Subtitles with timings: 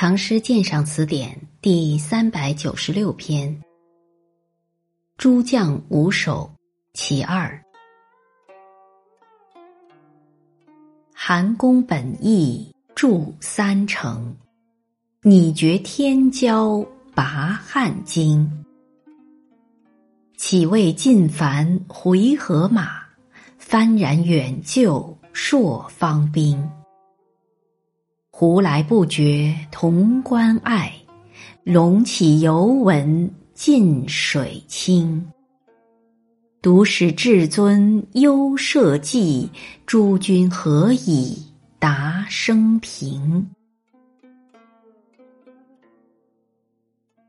[0.00, 3.52] 唐诗鉴赏词典第三百九十六篇
[5.16, 6.48] 《诸将五首·
[6.94, 7.50] 其二》。
[11.12, 14.36] 韩公本意著三成，
[15.22, 18.48] 拟绝天骄拔汉京。
[20.36, 23.00] 岂为晋凡回纥马，
[23.60, 26.64] 幡然远救朔方兵。
[28.40, 30.92] 胡来不觉潼关隘，
[31.64, 35.26] 龙起犹闻近水清。
[36.62, 39.50] 独使至尊忧社稷，
[39.86, 41.36] 诸君何以
[41.80, 43.44] 达生平？《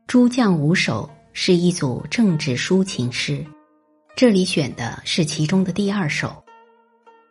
[0.06, 3.44] 诸将五首》是一组政治抒情诗，
[4.14, 6.32] 这里选的是其中的第二首。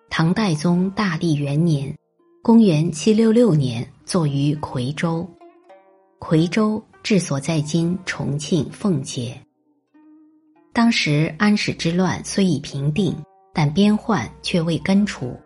[0.09, 1.98] 唐代宗大历元年。
[2.41, 5.29] 公元七六六年，作于夔州。
[6.21, 9.37] 夔州治所在今重庆奉节。
[10.71, 13.13] 当时安史之乱虽已平定，
[13.53, 15.37] 但边患却未根除。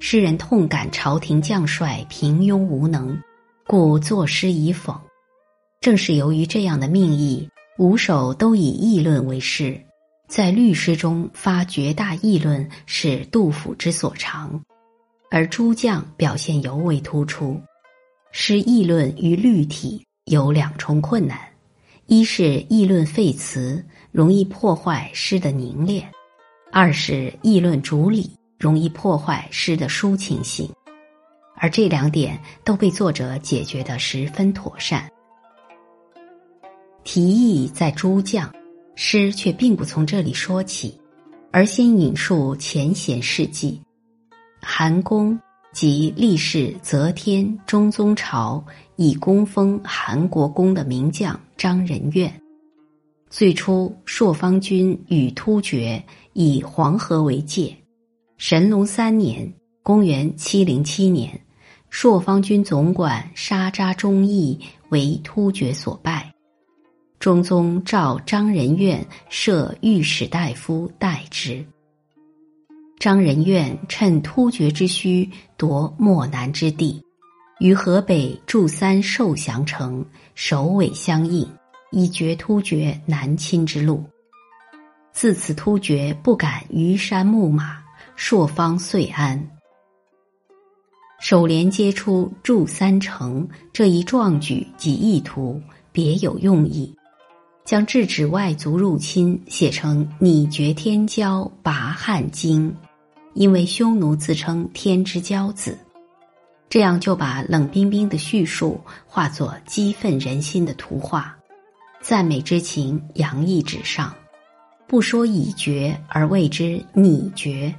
[0.00, 3.16] 诗人痛感朝廷将帅平庸无能，
[3.64, 4.92] 故作诗以讽。
[5.80, 7.48] 正是由于这样的命意，
[7.78, 9.80] 五首都以议论为诗，
[10.28, 14.60] 在律诗中发绝大议论是杜甫之所长。
[15.34, 17.60] 而诸将表现尤为突出，
[18.30, 21.36] 诗议论与律体有两重困难：
[22.06, 26.04] 一是议论废词，容易破坏诗的凝练；
[26.70, 30.70] 二是议论主理，容易破坏诗的抒情性。
[31.56, 35.10] 而这两点都被作者解决得十分妥善。
[37.02, 38.48] 题意在诸将，
[38.94, 40.96] 诗却并不从这里说起，
[41.50, 43.82] 而先引述前贤事迹。
[44.66, 45.38] 韩公
[45.72, 48.64] 即历世则天中宗朝
[48.96, 52.32] 以功封韩国公的名将张仁愿。
[53.28, 57.76] 最初，朔方军与突厥以黄河为界。
[58.38, 59.52] 神龙三年
[59.82, 61.38] （公元七零七年），
[61.90, 64.58] 朔方军总管沙扎忠义
[64.88, 66.32] 为突厥所败。
[67.18, 71.64] 中宗召张仁愿设御史大夫代之。
[73.04, 75.28] 张仁愿趁突厥之虚
[75.58, 77.04] 夺漠南之地，
[77.60, 80.02] 于河北筑三受降城，
[80.34, 81.46] 首尾相应，
[81.90, 84.02] 以绝突厥南侵之路。
[85.12, 87.76] 自此，突厥不敢逾山牧马，
[88.16, 89.50] 朔方遂安。
[91.20, 95.60] 首联接出筑三城这一壮举及意图，
[95.92, 96.90] 别有用意，
[97.66, 102.74] 将制止外族入侵写成拟绝天骄拔汉京。
[103.34, 105.76] 因为匈奴自称天之骄子，
[106.68, 111.36] 这样就把冷冰冰的叙述化作激愤人心的图画，
[112.00, 114.14] 赞美之情洋溢纸上。
[114.86, 117.74] 不说已绝而谓之拟绝，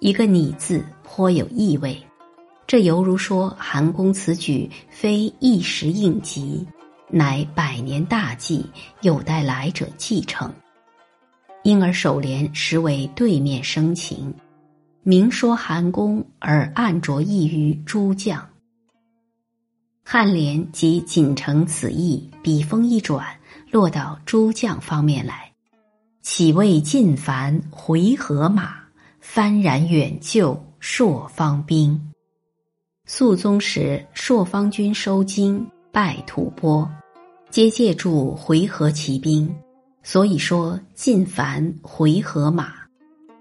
[0.00, 2.00] 一个拟字颇有意味。
[2.66, 6.66] 这犹如说韩公此举非一时应急，
[7.10, 8.64] 乃百年大计，
[9.02, 10.50] 有待来者继承。
[11.64, 14.32] 因而首联实为对面生情。
[15.08, 18.44] 明说韩公，而暗着意于诸将。
[20.04, 23.24] 颔联即仅承此意，笔锋一转，
[23.70, 25.52] 落到诸将方面来。
[26.22, 28.80] 岂为晋凡回纥马，
[29.22, 32.12] 幡然远救朔方兵。
[33.04, 36.90] 肃宗时，朔方军收京，败吐蕃，
[37.48, 39.54] 皆借助回纥骑兵，
[40.02, 42.85] 所以说晋凡回纥马。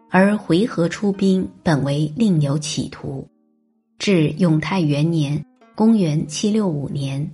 [0.09, 3.27] 而回纥出兵本为另有企图，
[3.97, 5.43] 至永泰元年
[5.75, 7.29] （公元765年），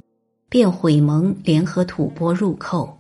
[0.50, 2.98] 便毁盟联合吐蕃入寇。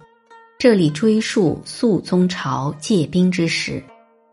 [0.59, 3.83] 这里追溯肃宗朝借兵之时，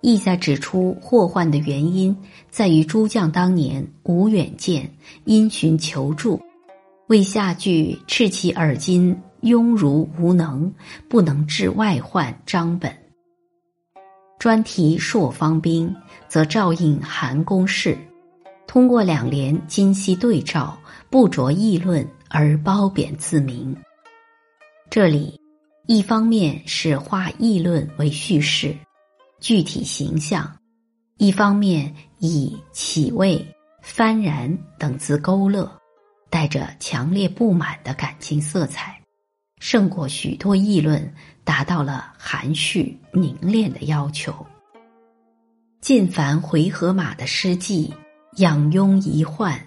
[0.03, 2.15] 意在指出祸患的原因
[2.51, 4.93] 在于诸将当年无远见，
[5.25, 6.39] 因循求助，
[7.07, 10.71] 为下句斥其耳今庸儒无能，
[11.09, 12.95] 不能治外患张本。
[14.39, 15.93] 专题朔方兵，
[16.29, 17.99] 则照应韩公事，
[18.69, 20.79] 通过两联今昔对照，
[21.11, 23.77] 不着议论而褒贬自明。
[24.89, 25.41] 这里
[25.87, 28.77] 一方面是化议论为叙事，
[29.41, 30.45] 具体形象；
[31.17, 33.45] 一方面以起位、
[33.85, 35.69] 幡然等字勾勒，
[36.31, 38.98] 带着强烈不满的感情色彩。
[39.61, 41.13] 胜过许多议论，
[41.45, 44.35] 达到了含蓄凝练的要求。
[45.81, 47.95] 晋凡回纥马的诗迹，
[48.37, 49.59] 养庸遗患，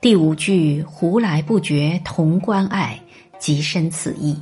[0.00, 2.98] 第五句“胡来不觉潼关爱”，
[3.38, 4.40] 即深此意。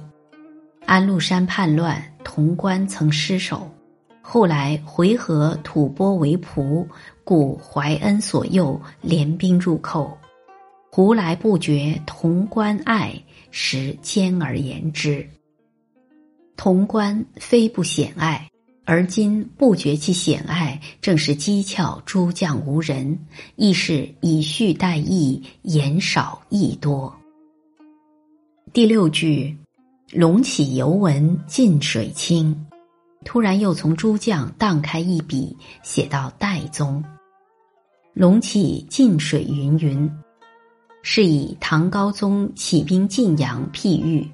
[0.87, 3.69] 安禄山叛乱，潼关曾失守，
[4.21, 6.87] 后来回纥吐蕃为仆，
[7.25, 10.17] 故怀恩所诱，联兵入寇。
[10.91, 13.15] 胡来不觉潼关爱，
[13.53, 15.25] 时兼而言之。
[16.57, 18.49] 潼关非不险隘，
[18.85, 23.17] 而今不觉其险隘，正是机巧诸将无人，
[23.55, 27.15] 亦是以序代义，言少意多。
[28.73, 29.57] 第六句。
[30.15, 32.67] 龙起犹闻近水清，
[33.25, 37.03] 突然又从诸将荡开一笔，写到戴宗。
[38.13, 40.11] 龙起近水云云，
[41.03, 44.29] 是以唐高宗起兵晋阳辟喻，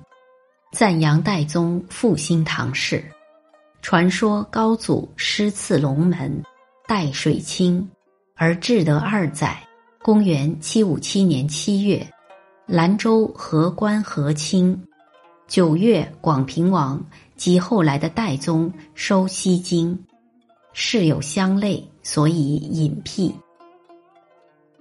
[0.73, 3.03] 赞扬戴宗复兴唐氏。
[3.81, 6.43] 传说高祖师赐龙门，
[6.87, 7.89] 戴水清，
[8.35, 9.59] 而至德二载。
[10.03, 12.07] 公元七五七年七月，
[12.67, 14.79] 兰州河关河清。
[15.47, 17.03] 九月，广平王
[17.35, 19.99] 及后来的代宗收西京，
[20.73, 23.35] 事有相类，所以隐辟。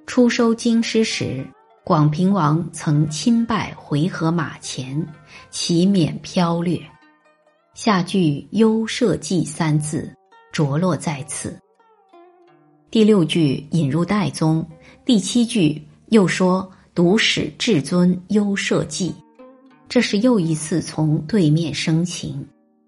[0.06, 1.46] 初收京师时，
[1.88, 5.08] 广平王曾亲拜回纥马前，
[5.50, 6.78] 其免飘掠。
[7.76, 10.14] 下句“幽社稷”三字
[10.52, 11.58] 着落在此。
[12.92, 14.68] 第六句引入代宗，
[15.06, 19.16] 第七句又说独使至尊幽社稷。
[19.88, 22.46] 这是又一次从对面生情，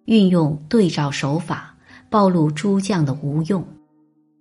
[0.08, 1.74] 运用对照手法，
[2.10, 3.66] 暴露诸将的无用。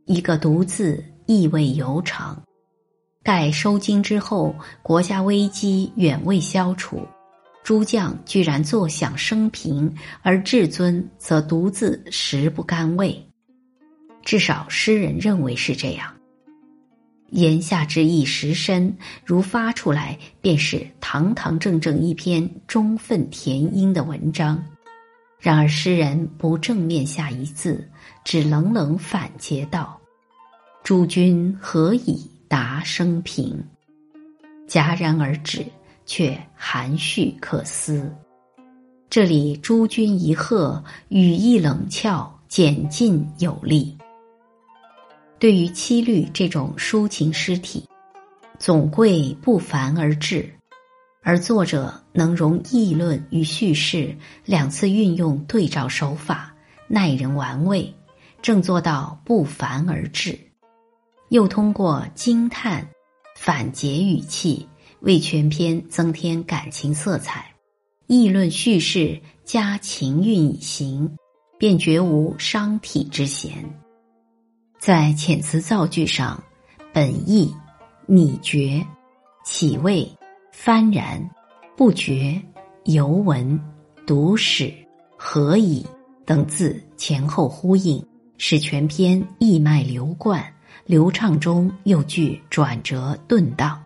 [0.07, 2.37] 一个“独”字意味悠长。
[3.23, 7.06] 待收京之后，国家危机远未消除，
[7.62, 13.23] 诸将居然坐享升平，而至尊则独自食不甘味。
[14.25, 16.12] 至少诗人认为是这样。
[17.31, 24.62] 言下之意实深，如发出来便是堂堂正正一篇忠愤填膺的文章。
[25.38, 27.87] 然而诗人不正面下一字，
[28.25, 30.00] 只冷冷反诘道
[30.82, 33.62] ：“诸君何以达生平？”
[34.67, 35.65] 戛然而止，
[36.05, 38.12] 却含蓄可思。
[39.09, 43.97] 这里“诸君”一贺，语意冷峭，简劲有力。
[45.39, 47.89] 对于七律这种抒情诗体，
[48.59, 50.53] 总贵不凡而至，
[51.23, 54.15] 而作者能融议论与叙事
[54.45, 56.55] 两次运用对照手法，
[56.89, 57.95] 耐人玩味，
[58.43, 60.39] 正做到不凡而至，
[61.31, 62.89] 又通过惊叹、
[63.37, 64.67] 反诘语气
[65.01, 67.55] 为全篇增添感情色彩，
[68.07, 71.11] 议论叙事加情韵以行，
[71.59, 73.53] 便绝无伤体之嫌。
[74.79, 76.43] 在遣词造句上，
[76.93, 77.55] 本意、
[78.07, 78.85] 拟绝、
[79.45, 80.11] 起味、
[80.55, 81.29] 幡然、
[81.77, 82.41] 不觉、
[82.85, 83.61] 犹闻、
[84.07, 84.73] 读史、
[85.17, 85.85] 何以
[86.25, 88.03] 等字前后呼应，
[88.39, 90.43] 使全篇意脉流贯、
[90.87, 93.82] 流畅中又具转折顿荡。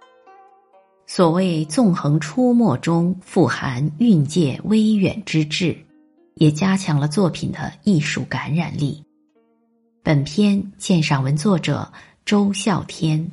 [1.06, 5.76] 所谓纵横出没中富含蕴藉微远之志，
[6.36, 9.04] 也加强了作品的艺术感染力。
[10.02, 11.92] 本篇鉴赏文作者
[12.24, 13.30] 周孝天。